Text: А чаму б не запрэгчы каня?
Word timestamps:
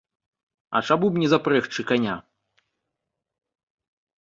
А 0.79 0.79
чаму 0.87 1.05
б 1.17 1.21
не 1.25 1.29
запрэгчы 1.35 1.87
каня? 1.93 2.15